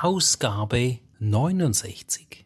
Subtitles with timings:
[0.00, 2.44] Ausgabe 69.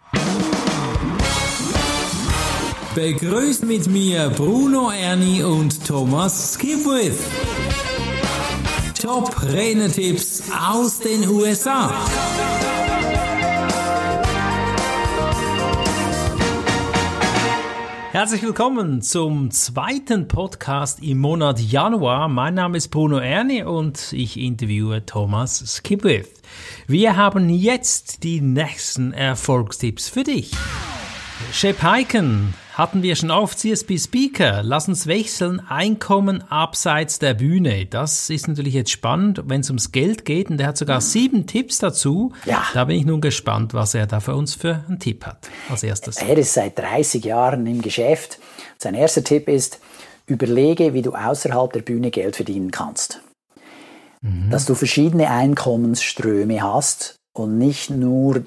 [2.95, 7.19] Begrüßt mit mir Bruno Ernie und Thomas Skipwith.
[8.99, 11.93] Top Renetipps aus den USA.
[18.13, 22.29] Herzlich willkommen zum zweiten Podcast im Monat Januar.
[22.29, 26.29] Mein Name ist Bruno Erni und ich interviewe Thomas Skipwith.
[26.87, 30.51] Wir haben jetzt die nächsten Erfolgstipps für dich.
[31.53, 34.63] Shep Heiken hatten wir schon oft CSP Speaker.
[34.63, 35.61] Lass uns wechseln.
[35.69, 37.87] Einkommen abseits der Bühne.
[37.87, 40.51] Das ist natürlich jetzt spannend, wenn es ums Geld geht.
[40.51, 42.33] Und er hat sogar sieben Tipps dazu.
[42.47, 42.65] Ja.
[42.73, 45.49] Da bin ich nun gespannt, was er da für uns für einen Tipp hat.
[45.69, 46.17] Als erstes.
[46.17, 48.39] Er ist seit 30 Jahren im Geschäft.
[48.79, 49.81] Sein erster Tipp ist,
[50.27, 53.21] überlege, wie du außerhalb der Bühne Geld verdienen kannst.
[54.23, 54.51] Mhm.
[54.51, 58.47] Dass du verschiedene Einkommensströme hast und nicht nur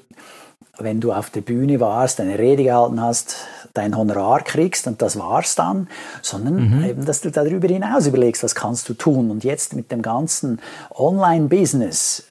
[0.78, 3.36] wenn du auf der Bühne warst, eine Rede gehalten hast,
[3.74, 5.88] dein Honorar kriegst und das war's dann,
[6.22, 6.84] sondern mhm.
[6.84, 9.30] eben, dass du darüber hinaus überlegst, was kannst du tun.
[9.30, 10.60] Und jetzt mit dem ganzen
[10.94, 12.24] Online-Business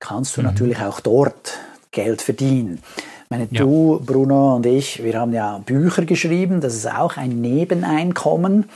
[0.00, 0.48] kannst du mhm.
[0.48, 1.58] natürlich auch dort
[1.90, 2.80] Geld verdienen.
[2.96, 3.62] Ich meine, ja.
[3.62, 8.68] du, Bruno und ich, wir haben ja Bücher geschrieben, das ist auch ein Nebeneinkommen.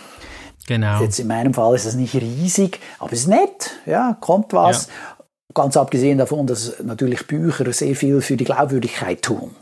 [0.67, 1.01] Genau.
[1.01, 4.87] Jetzt in meinem Fall ist das nicht riesig, aber es ist nett, ja, kommt was.
[4.87, 4.93] Ja.
[5.57, 9.57] Ganz abgesehen davon, dass natürlich Bücher sehr viel für die Glaubwürdigkeit tun.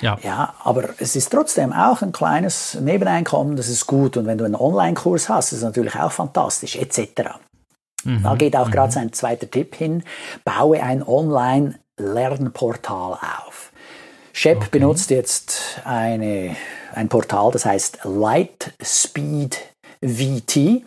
[0.00, 0.18] Ja.
[0.24, 4.16] ja, aber es ist trotzdem auch ein kleines Nebeneinkommen, das ist gut.
[4.16, 7.38] Und wenn du einen Online-Kurs hast, ist es natürlich auch fantastisch, etc.
[8.02, 8.24] Mhm.
[8.24, 8.72] Da geht auch mhm.
[8.72, 10.02] gerade sein zweiter Tipp hin.
[10.44, 13.70] Baue ein Online-Lernportal auf.
[14.32, 14.66] Shep okay.
[14.72, 16.56] benutzt jetzt eine,
[16.96, 19.60] ein Portal, das heißt Lightspeed
[20.04, 20.82] VT.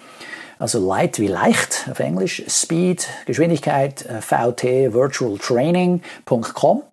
[0.58, 6.84] Also Light wie leicht auf Englisch, Speed, Geschwindigkeit, äh, VT, virtualtraining.com.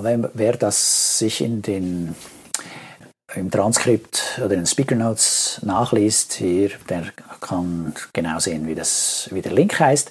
[0.00, 2.16] Wenn, wer das sich in den
[3.34, 7.06] im Transkript oder in den Speaker Notes nachliest, hier, der
[7.40, 10.10] kann genau sehen, wie, das, wie der Link heißt.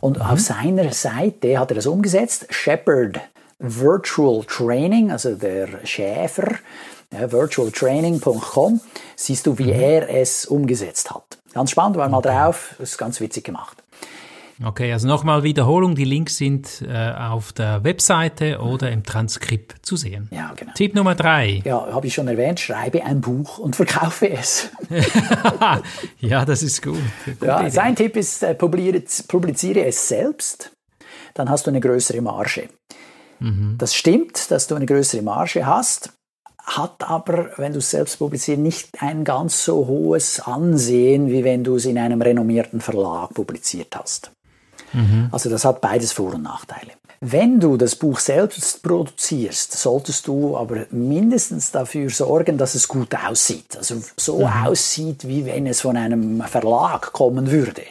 [0.00, 0.22] Und mhm.
[0.22, 2.46] auf seiner Seite hat er das umgesetzt.
[2.50, 3.20] Shepherd
[3.58, 6.56] Virtual Training, also der Schäfer,
[7.12, 8.80] ja, virtualtraining.com,
[9.16, 9.80] siehst du, wie mhm.
[9.80, 11.38] er es umgesetzt hat.
[11.54, 13.82] Ganz spannend, war mal drauf, ist ganz witzig gemacht.
[14.64, 15.94] Okay, also nochmal Wiederholung.
[15.94, 20.28] Die Links sind äh, auf der Webseite oder im Transkript zu sehen.
[20.30, 20.72] Ja, genau.
[20.74, 21.62] Tipp Nummer drei.
[21.64, 22.60] Ja, habe ich schon erwähnt.
[22.60, 24.70] Schreibe ein Buch und verkaufe es.
[26.20, 26.98] ja, das ist gut.
[27.40, 30.72] Ja, sein Tipp ist, äh, publiziere, publiziere es selbst.
[31.34, 32.68] Dann hast du eine größere Marge.
[33.40, 33.76] Mhm.
[33.78, 36.12] Das stimmt, dass du eine größere Marge hast
[36.64, 41.64] hat aber, wenn du es selbst publizierst, nicht ein ganz so hohes Ansehen, wie wenn
[41.64, 44.30] du es in einem renommierten Verlag publiziert hast.
[44.92, 45.28] Mhm.
[45.32, 46.92] Also das hat beides Vor- und Nachteile.
[47.24, 53.14] Wenn du das Buch selbst produzierst, solltest du aber mindestens dafür sorgen, dass es gut
[53.14, 53.76] aussieht.
[53.76, 54.66] Also so mhm.
[54.66, 57.82] aussieht, wie wenn es von einem Verlag kommen würde.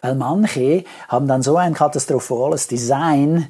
[0.00, 3.48] Weil manche haben dann so ein katastrophales Design,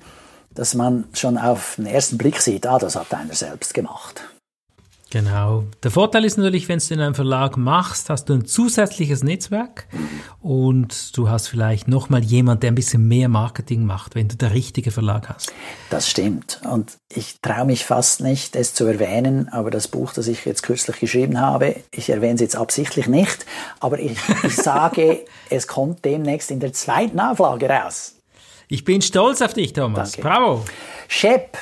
[0.54, 4.22] dass man schon auf den ersten Blick sieht, ah, das hat einer selbst gemacht.
[5.14, 5.62] Genau.
[5.84, 9.22] Der Vorteil ist natürlich, wenn du es in einem Verlag machst, hast du ein zusätzliches
[9.22, 9.86] Netzwerk
[10.40, 14.52] und du hast vielleicht nochmal jemand, der ein bisschen mehr Marketing macht, wenn du der
[14.52, 15.52] richtige Verlag hast.
[15.88, 16.60] Das stimmt.
[16.68, 20.64] Und ich traue mich fast nicht, es zu erwähnen, aber das Buch, das ich jetzt
[20.64, 23.46] kürzlich geschrieben habe, ich erwähne es jetzt absichtlich nicht,
[23.78, 28.16] aber ich, ich sage, es kommt demnächst in der zweiten Auflage raus.
[28.68, 30.12] Ich bin stolz auf dich, Thomas.
[30.12, 30.28] Danke.
[30.28, 30.64] Bravo.
[31.08, 31.58] Shep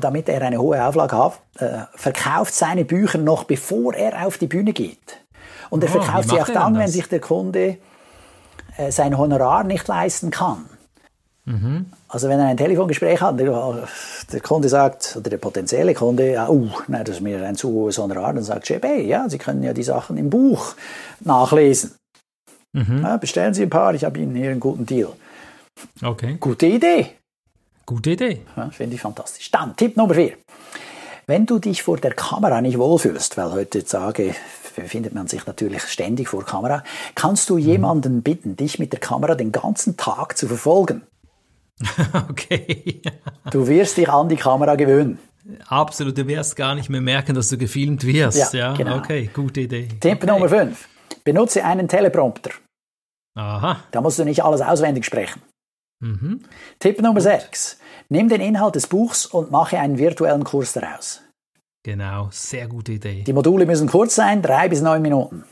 [0.00, 4.46] damit er eine hohe Auflage hat, äh, verkauft seine Bücher noch bevor er auf die
[4.46, 5.20] Bühne geht.
[5.70, 7.78] Und er oh, verkauft sie auch dann, wenn sich der Kunde
[8.76, 10.66] äh, sein Honorar nicht leisten kann.
[11.44, 11.86] Mhm.
[12.08, 13.88] Also wenn er ein Telefongespräch hat, der,
[14.32, 17.68] der, Kunde sagt, oder der potenzielle Kunde, ja, uh, nein, das ist mir ein zu
[17.68, 20.74] hohes Honorar, dann sagt Chef, hey, ja, Sie können ja die Sachen im Buch
[21.20, 21.92] nachlesen.
[22.72, 23.02] Mhm.
[23.02, 25.12] Ja, bestellen Sie ein paar, ich habe Ihnen hier einen guten Deal.
[26.02, 26.36] Okay.
[26.40, 27.10] Gute Idee.
[27.84, 28.42] Gute Idee.
[28.56, 29.50] Ja, Finde ich fantastisch.
[29.50, 30.32] Dann Tipp Nummer vier.
[31.26, 34.34] Wenn du dich vor der Kamera nicht wohlfühlst, weil heutzutage
[34.76, 36.84] befindet man sich natürlich ständig vor Kamera,
[37.14, 37.60] kannst du mhm.
[37.60, 41.02] jemanden bitten, dich mit der Kamera den ganzen Tag zu verfolgen.
[42.30, 43.02] Okay.
[43.50, 45.18] du wirst dich an die Kamera gewöhnen.
[45.68, 48.54] Absolut, du wirst gar nicht mehr merken, dass du gefilmt wirst.
[48.54, 48.74] Ja, ja?
[48.74, 48.96] Genau.
[48.96, 49.88] okay, gute Idee.
[50.00, 50.26] Tipp okay.
[50.26, 50.88] Nummer 5.
[51.24, 52.50] Benutze einen Teleprompter.
[53.34, 53.80] Aha.
[53.90, 55.42] Da musst du nicht alles auswendig sprechen.
[56.06, 56.40] Mhm.
[56.78, 57.78] Tipp Nummer 6.
[58.08, 61.22] Nimm den Inhalt des Buchs und mache einen virtuellen Kurs daraus.
[61.82, 63.22] Genau, sehr gute Idee.
[63.24, 65.44] Die Module müssen kurz sein, drei bis neun Minuten.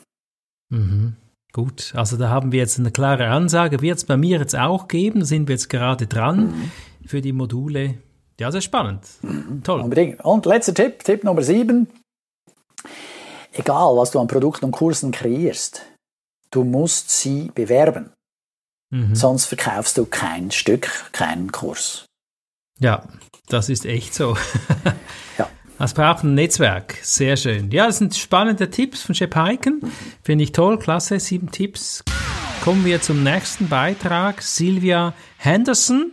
[0.70, 1.16] Mhm.
[1.52, 3.80] Gut, also da haben wir jetzt eine klare Ansage.
[3.80, 6.46] Wird es bei mir jetzt auch geben, sind wir jetzt gerade dran.
[6.46, 6.70] Mhm.
[7.06, 7.98] für die Module.
[8.40, 9.02] Ja, sehr spannend.
[9.22, 9.62] Mhm.
[9.62, 9.80] Toll.
[9.80, 10.24] Unbedingt.
[10.24, 11.88] Und letzter Tipp, Tipp Nummer sieben.
[13.52, 15.82] Egal, was du an Produkten und Kursen kreierst,
[16.50, 18.10] du musst sie bewerben.
[18.94, 19.16] Mhm.
[19.16, 22.06] Sonst verkaufst du kein Stück, keinen Kurs.
[22.78, 23.02] Ja,
[23.48, 24.36] das ist echt so.
[25.38, 25.48] ja.
[25.80, 26.96] Es braucht ein Netzwerk.
[27.02, 27.72] Sehr schön.
[27.72, 29.80] Ja, das sind spannende Tipps von Shep Heiken.
[30.22, 30.78] Finde ich toll.
[30.78, 31.18] Klasse.
[31.18, 32.04] Sieben Tipps.
[32.62, 34.40] Kommen wir zum nächsten Beitrag.
[34.42, 36.12] Silvia Henderson.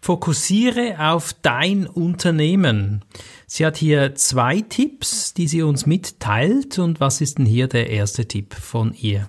[0.00, 3.04] Fokussiere auf dein Unternehmen.
[3.48, 6.78] Sie hat hier zwei Tipps, die sie uns mitteilt.
[6.78, 9.28] Und was ist denn hier der erste Tipp von ihr?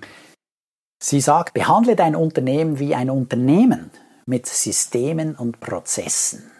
[1.05, 3.91] Sie sagt, behandle dein Unternehmen wie ein Unternehmen
[4.25, 6.51] mit Systemen und Prozessen.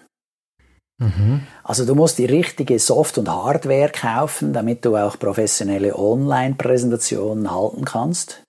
[0.99, 1.47] Mhm.
[1.63, 7.85] Also du musst die richtige Soft- und Hardware kaufen, damit du auch professionelle Online-Präsentationen halten
[7.85, 8.43] kannst.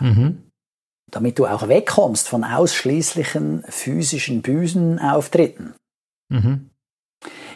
[0.00, 0.44] Mhm
[1.10, 5.74] damit du auch wegkommst von ausschließlichen physischen Bühnenauftritten.
[6.28, 6.70] Mhm.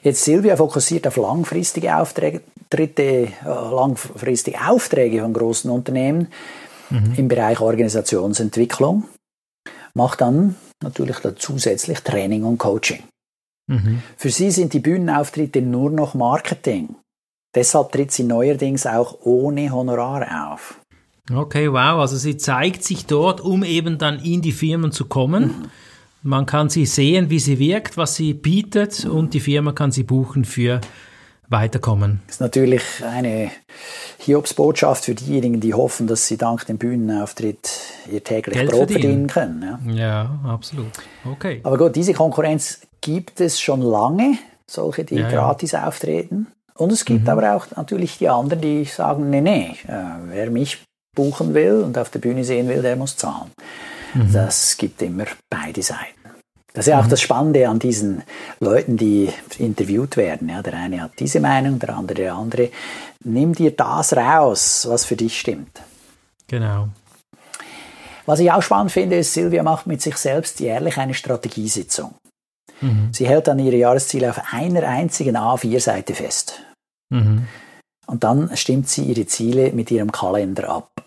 [0.05, 6.29] Jetzt Silvia fokussiert auf langfristige Aufträge, dritte, äh, langfristige Aufträge von großen Unternehmen
[6.91, 7.15] mhm.
[7.17, 9.05] im Bereich Organisationsentwicklung,
[9.95, 13.03] macht dann natürlich da zusätzlich Training und Coaching.
[13.69, 14.03] Mhm.
[14.17, 16.97] Für sie sind die Bühnenauftritte nur noch Marketing.
[17.55, 20.79] Deshalb tritt sie neuerdings auch ohne Honorar auf.
[21.33, 22.01] Okay, wow.
[22.01, 25.45] Also sie zeigt sich dort, um eben dann in die Firmen zu kommen.
[25.45, 25.71] Mhm.
[26.23, 29.11] Man kann sie sehen, wie sie wirkt, was sie bietet mhm.
[29.11, 30.81] und die Firma kann sie buchen für
[31.51, 32.21] Weiterkommen.
[32.27, 33.51] Das ist natürlich eine
[34.19, 37.71] Hiobsbotschaft für diejenigen, die hoffen, dass sie dank dem Bühnenauftritt
[38.11, 39.97] ihr täglich Geld Brot verdienen, verdienen können.
[39.97, 40.31] Ja.
[40.45, 40.53] ja.
[40.53, 40.93] absolut.
[41.25, 41.61] Okay.
[41.63, 45.87] Aber gut, diese Konkurrenz gibt es schon lange, solche, die ja, gratis ja.
[45.87, 46.49] auftreten.
[46.75, 47.31] Und es gibt mhm.
[47.31, 49.93] aber auch natürlich die anderen, die sagen, nee, nee, äh,
[50.27, 50.83] wer mich
[51.15, 53.51] buchen will und auf der Bühne sehen will, der muss zahlen.
[54.15, 54.33] Mhm.
[54.33, 56.18] Das gibt immer beide Seiten.
[56.79, 57.11] Das ist ja auch mhm.
[57.11, 58.23] das Spannende an diesen
[58.61, 60.49] Leuten, die interviewt werden.
[60.49, 62.71] Ja, der eine hat diese Meinung, der andere der andere.
[63.25, 65.83] Nimm dir das raus, was für dich stimmt.
[66.47, 66.91] Genau.
[68.27, 72.15] Was ich auch spannend finde, ist, Silvia macht mit sich selbst jährlich eine Strategiesitzung.
[72.81, 73.09] Mhm.
[73.13, 76.63] Sie hält dann ihre Jahresziele auf einer einzigen A4-Seite fest.
[77.11, 77.49] Mhm.
[78.07, 80.98] Und dann stimmt sie ihre Ziele mit ihrem Kalender ab.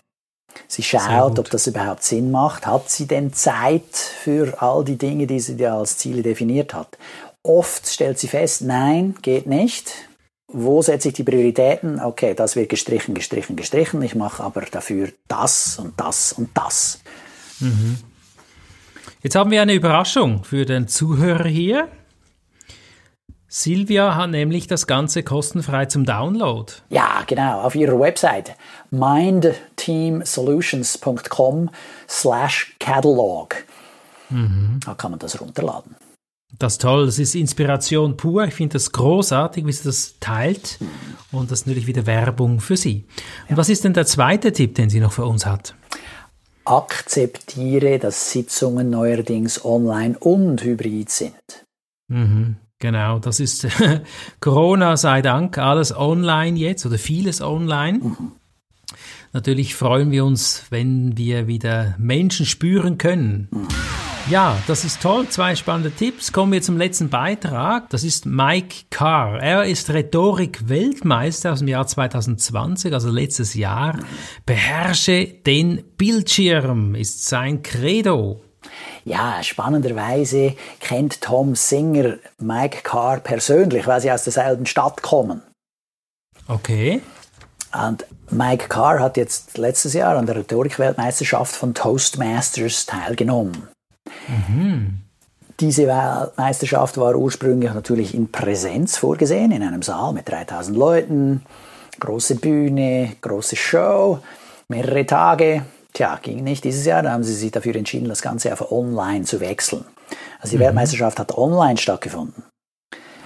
[0.68, 2.66] Sie schaut, ob das überhaupt Sinn macht.
[2.66, 6.96] Hat sie denn Zeit für all die Dinge, die sie ja als Ziele definiert hat?
[7.42, 9.92] Oft stellt sie fest, nein, geht nicht.
[10.48, 12.00] Wo setze ich die Prioritäten?
[12.00, 14.02] Okay, das wird gestrichen, gestrichen, gestrichen.
[14.02, 17.00] Ich mache aber dafür das und das und das.
[17.58, 17.98] Mhm.
[19.22, 21.88] Jetzt haben wir eine Überraschung für den Zuhörer hier.
[23.54, 26.72] Silvia hat nämlich das Ganze kostenfrei zum Download.
[26.88, 28.56] Ja, genau, auf ihrer Website
[28.90, 31.68] mindteamsolutions.com
[32.08, 33.54] slash catalog.
[34.30, 34.80] Mhm.
[34.82, 35.96] Da kann man das runterladen.
[36.58, 38.44] Das ist toll, das ist Inspiration pur.
[38.44, 40.78] Ich finde das großartig, wie sie das teilt.
[40.80, 41.38] Mhm.
[41.38, 43.04] Und das ist natürlich wieder Werbung für Sie.
[43.42, 43.58] Und ja.
[43.58, 45.74] was ist denn der zweite Tipp, den sie noch für uns hat?
[46.64, 51.66] Akzeptiere, dass Sitzungen neuerdings online und hybrid sind.
[52.08, 52.56] Mhm.
[52.82, 53.68] Genau, das ist
[54.40, 58.16] Corona sei Dank, alles online jetzt oder vieles online.
[59.32, 63.48] Natürlich freuen wir uns, wenn wir wieder Menschen spüren können.
[64.28, 65.28] Ja, das ist toll.
[65.28, 66.32] Zwei spannende Tipps.
[66.32, 67.88] Kommen wir zum letzten Beitrag.
[67.90, 69.40] Das ist Mike Carr.
[69.40, 74.00] Er ist Rhetorik-Weltmeister aus dem Jahr 2020, also letztes Jahr.
[74.44, 78.42] Beherrsche den Bildschirm ist sein Credo.
[79.04, 85.42] Ja, spannenderweise kennt Tom Singer Mike Carr persönlich, weil sie aus derselben Stadt kommen.
[86.46, 87.00] Okay.
[87.72, 93.68] Und Mike Carr hat jetzt letztes Jahr an der Rhetorik-Weltmeisterschaft von Toastmasters teilgenommen.
[94.28, 94.98] Mhm.
[95.60, 101.42] Diese Weltmeisterschaft war ursprünglich natürlich in Präsenz vorgesehen, in einem Saal mit 3000 Leuten,
[102.00, 104.20] große Bühne, große Show,
[104.68, 105.64] mehrere Tage.
[105.92, 109.24] Tja, ging nicht dieses Jahr, da haben sie sich dafür entschieden, das Ganze auf online
[109.24, 109.84] zu wechseln.
[110.40, 110.66] Also die mhm.
[110.66, 112.44] Weltmeisterschaft hat online stattgefunden.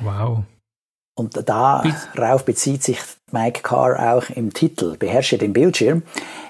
[0.00, 0.40] Wow.
[1.18, 2.99] Und darauf bezieht sich
[3.32, 6.02] Mike Carr auch im Titel, beherrsche den Bildschirm.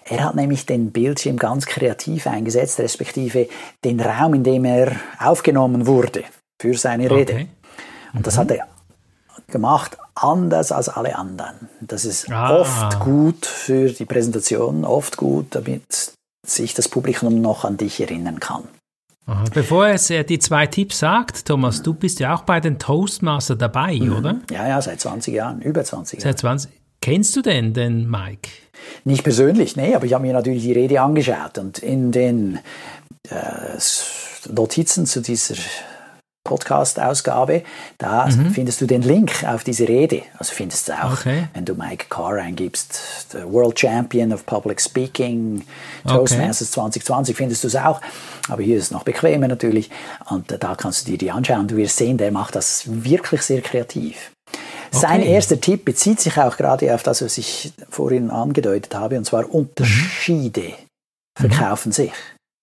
[0.05, 3.49] Er hat nämlich den Bildschirm ganz kreativ eingesetzt, respektive
[3.85, 6.25] den Raum, in dem er aufgenommen wurde
[6.61, 7.35] für seine Rede.
[7.35, 7.49] Okay.
[8.15, 8.41] Und das mhm.
[8.41, 8.69] hat er
[9.47, 11.69] gemacht anders als alle anderen.
[11.81, 12.57] Das ist ah.
[12.57, 16.13] oft gut für die Präsentation, oft gut, damit
[16.47, 18.65] sich das Publikum noch an dich erinnern kann.
[19.27, 19.45] Aha.
[19.53, 23.97] Bevor er die zwei Tipps sagt, Thomas, du bist ja auch bei den Toastmaster dabei,
[23.97, 24.17] mhm.
[24.17, 24.37] oder?
[24.51, 26.31] Ja, ja, seit 20 Jahren, über 20 Jahren.
[26.31, 26.71] Seit 20.
[27.01, 28.51] Kennst du denn den Mike?
[29.05, 32.61] Nicht persönlich, nee, aber ich habe mir natürlich die Rede angeschaut und in den
[33.29, 33.79] äh,
[34.53, 35.57] Notizen zu dieser
[36.47, 37.63] Podcast-Ausgabe.
[37.99, 38.51] Da mhm.
[38.51, 40.23] findest du den Link auf diese Rede.
[40.39, 41.49] Also findest du auch, okay.
[41.53, 45.65] wenn du Mike Carr eingibst, the World Champion of Public Speaking,
[46.07, 47.01] Toastmasters okay.
[47.01, 48.01] 2020, findest du es auch.
[48.49, 49.91] Aber hier ist es noch bequemer natürlich.
[50.31, 51.67] Und da kannst du dir die anschauen.
[51.67, 54.31] Du wirst sehen, der macht das wirklich sehr kreativ.
[54.47, 54.99] Okay.
[55.01, 59.25] Sein erster Tipp bezieht sich auch gerade auf das, was ich vorhin angedeutet habe, und
[59.25, 61.41] zwar Unterschiede mhm.
[61.41, 62.13] verkaufen sich,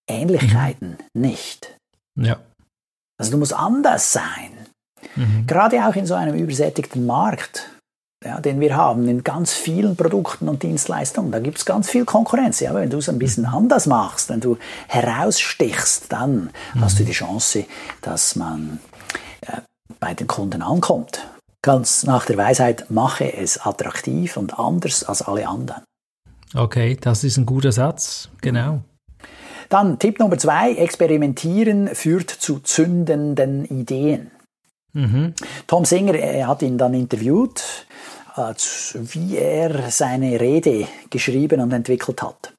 [0.10, 1.22] Ähnlichkeiten mhm.
[1.22, 1.76] nicht.
[2.16, 2.40] Ja.
[3.24, 4.52] Also du musst anders sein.
[5.16, 5.48] Mhm.
[5.48, 7.70] Gerade auch in so einem übersättigten Markt,
[8.22, 12.04] ja, den wir haben, in ganz vielen Produkten und Dienstleistungen, da gibt es ganz viel
[12.04, 12.60] Konkurrenz.
[12.60, 13.56] Ja, wenn du es ein bisschen mhm.
[13.56, 14.58] anders machst, wenn du
[14.90, 16.82] herausstichst, dann mhm.
[16.82, 17.64] hast du die Chance,
[18.02, 18.80] dass man
[19.40, 19.62] äh,
[20.02, 21.26] bei den Kunden ankommt.
[21.62, 25.82] Ganz nach der Weisheit, mache es attraktiv und anders als alle anderen.
[26.54, 28.82] Okay, das ist ein guter Satz, genau.
[29.74, 34.30] Dann Tipp Nummer zwei, experimentieren führt zu zündenden Ideen.
[34.92, 35.34] Mhm.
[35.66, 37.88] Tom Singer er hat ihn dann interviewt,
[38.94, 42.54] wie er seine Rede geschrieben und entwickelt hat.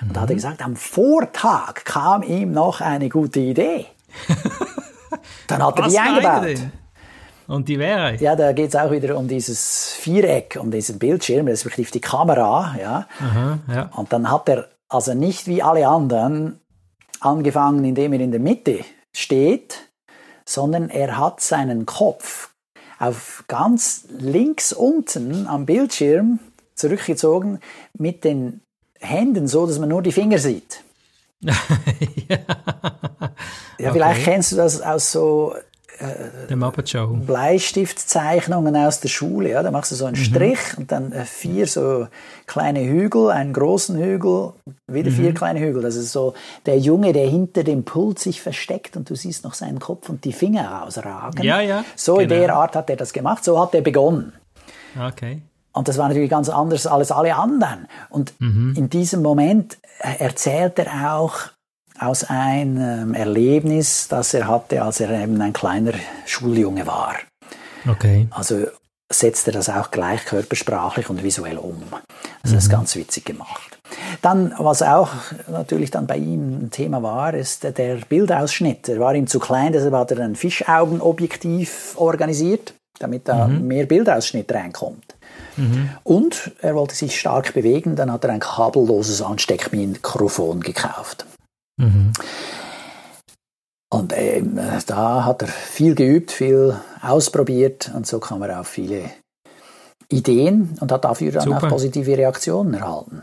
[0.00, 0.12] Und mhm.
[0.14, 3.84] da hat er gesagt, am Vortag kam ihm noch eine gute Idee.
[5.46, 6.66] Dann hat er die eingebaut.
[7.46, 8.16] Und die wäre?
[8.16, 12.74] Ja, da geht es auch wieder um dieses Viereck, um diesen Bildschirm, respektive die Kamera.
[12.80, 13.06] Ja.
[13.20, 13.90] Aha, ja.
[13.94, 16.60] Und dann hat er also nicht wie alle anderen
[17.20, 19.88] angefangen, indem er in der Mitte steht,
[20.46, 22.50] sondern er hat seinen Kopf
[22.98, 26.38] auf ganz links unten am Bildschirm
[26.74, 27.60] zurückgezogen
[27.96, 28.60] mit den
[29.00, 30.82] Händen so, dass man nur die Finger sieht.
[31.40, 31.54] ja,
[33.78, 34.30] ja vielleicht okay.
[34.32, 35.54] kennst du das aus so
[36.86, 37.06] Show.
[37.26, 39.50] Bleistiftzeichnungen aus der Schule.
[39.50, 40.24] Ja, da machst du so einen mhm.
[40.24, 42.08] Strich und dann äh, vier so
[42.46, 44.52] kleine Hügel, einen großen Hügel,
[44.86, 45.14] wieder mhm.
[45.14, 45.82] vier kleine Hügel.
[45.82, 46.34] Das ist so
[46.66, 50.24] der Junge, der hinter dem Pult sich versteckt und du siehst noch seinen Kopf und
[50.24, 51.44] die Finger rausragen.
[51.44, 51.84] Ja, ja.
[51.96, 52.22] So genau.
[52.22, 53.44] in der Art hat er das gemacht.
[53.44, 54.32] So hat er begonnen.
[55.00, 55.42] Okay.
[55.72, 57.88] Und das war natürlich ganz anders als alle anderen.
[58.08, 58.74] Und mhm.
[58.76, 61.53] in diesem Moment äh, erzählt er auch
[61.98, 65.92] aus einem Erlebnis, das er hatte, als er eben ein kleiner
[66.26, 67.14] Schuljunge war.
[67.88, 68.26] Okay.
[68.30, 68.66] Also
[69.12, 71.82] setzt er das auch gleich körpersprachlich und visuell um.
[72.42, 72.72] Also das ist mhm.
[72.72, 73.78] ganz witzig gemacht.
[74.22, 75.10] Dann, was auch
[75.48, 78.88] natürlich dann bei ihm ein Thema war, ist der Bildausschnitt.
[78.88, 83.66] Er war ihm zu klein, deshalb hat er ein Fischaugenobjektiv organisiert, damit da mhm.
[83.66, 85.14] mehr Bildausschnitt reinkommt.
[85.56, 85.90] Mhm.
[86.02, 91.26] Und er wollte sich stark bewegen, dann hat er ein kabelloses Ansteckmikrofon gekauft.
[91.76, 92.12] Mhm.
[93.94, 99.10] Und ähm, da hat er viel geübt, viel ausprobiert und so kam er auf viele
[100.08, 101.66] Ideen und hat dafür dann Super.
[101.66, 103.22] auch positive Reaktionen erhalten.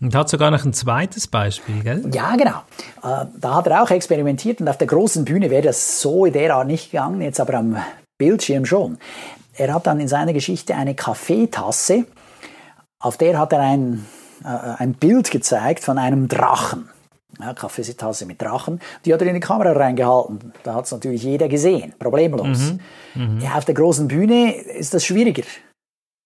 [0.00, 2.10] Und hat sogar noch ein zweites Beispiel, gell?
[2.12, 2.62] Ja, genau.
[3.02, 6.32] Äh, da hat er auch experimentiert und auf der großen Bühne wäre das so in
[6.32, 7.76] der Art nicht gegangen, jetzt aber am
[8.18, 8.98] Bildschirm schon.
[9.54, 12.06] Er hat dann in seiner Geschichte eine Kaffeetasse,
[12.98, 14.06] auf der hat er ein,
[14.44, 16.88] äh, ein Bild gezeigt von einem Drachen
[17.38, 20.52] ja, Kaffeetasse mit Drachen, die hat er in die Kamera reingehalten.
[20.62, 22.58] Da hat es natürlich jeder gesehen, problemlos.
[22.58, 22.80] Mhm.
[23.14, 23.40] Mhm.
[23.40, 25.44] Ja, auf der großen Bühne ist das schwieriger.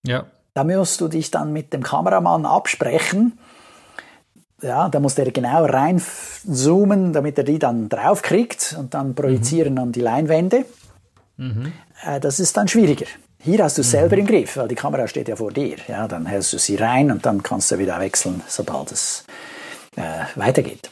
[0.04, 0.26] Ja.
[0.54, 3.38] Da musst du dich dann mit dem Kameramann absprechen.
[4.62, 9.80] Ja, da muss der genau reinzoomen, damit er die dann draufkriegt und dann projizieren mhm.
[9.80, 10.64] an die Leinwände.
[11.36, 11.72] Mhm.
[12.02, 13.06] Äh, das ist dann schwieriger.
[13.38, 15.76] Hier hast du es selber im Griff, weil die Kamera steht ja vor dir.
[15.86, 19.26] Ja, dann hältst du sie rein und dann kannst du wieder wechseln, sobald es
[19.96, 20.90] äh, weitergeht.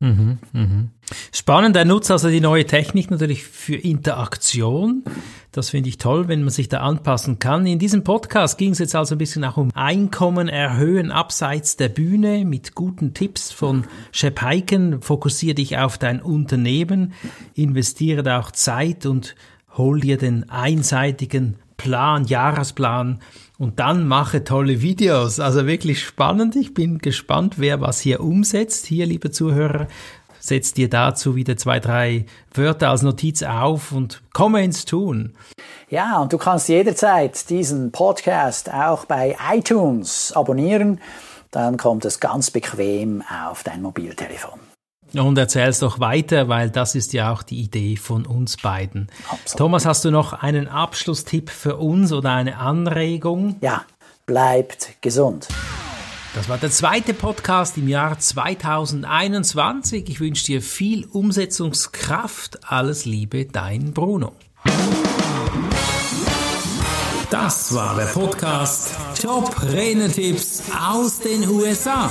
[0.00, 0.90] Mhm, mhm.
[1.32, 5.04] Spannend, er nutzt also die neue Technik natürlich für Interaktion.
[5.52, 7.64] Das finde ich toll, wenn man sich da anpassen kann.
[7.66, 11.88] In diesem Podcast ging es jetzt also ein bisschen auch um Einkommen erhöhen abseits der
[11.88, 15.00] Bühne mit guten Tipps von Shep Heiken.
[15.00, 17.14] Fokussiere dich auf dein Unternehmen,
[17.54, 19.34] investiere da auch Zeit und
[19.76, 23.20] hol dir den einseitigen Plan, Jahresplan
[23.58, 25.40] und dann mache tolle Videos.
[25.40, 26.56] Also wirklich spannend.
[26.56, 28.86] Ich bin gespannt, wer was hier umsetzt.
[28.86, 29.88] Hier, liebe Zuhörer,
[30.38, 35.34] setzt dir dazu wieder zwei, drei Wörter als Notiz auf und komme ins Tun.
[35.88, 41.00] Ja, und du kannst jederzeit diesen Podcast auch bei iTunes abonnieren.
[41.50, 44.75] Dann kommt es ganz bequem auf dein Mobiltelefon.
[45.18, 49.08] Und erzähl's doch weiter, weil das ist ja auch die Idee von uns beiden.
[49.30, 49.58] Absolut.
[49.58, 53.56] Thomas, hast du noch einen Abschlusstipp für uns oder eine Anregung?
[53.60, 53.82] Ja,
[54.26, 55.48] bleibt gesund.
[56.34, 60.10] Das war der zweite Podcast im Jahr 2021.
[60.10, 62.70] Ich wünsche dir viel Umsetzungskraft.
[62.70, 64.32] Alles Liebe, dein Bruno.
[67.30, 72.10] Das war der Podcast Top Renetipps aus den USA.